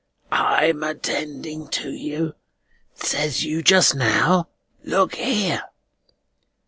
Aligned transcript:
"I'm 0.31 0.81
attending 0.81 1.67
to 1.67 1.91
you. 1.91 2.33
Says 2.95 3.45
you 3.45 3.61
just 3.61 3.93
now, 3.93 4.49
Look 4.83 5.13
here. 5.13 5.63